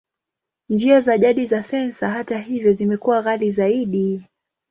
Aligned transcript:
Njia 0.69 0.99
za 0.99 1.17
jadi 1.17 1.45
za 1.45 1.61
sensa, 1.63 2.09
hata 2.09 2.37
hivyo, 2.39 2.71
zimekuwa 2.71 3.21
ghali 3.21 3.51
zaidi. 3.51 4.23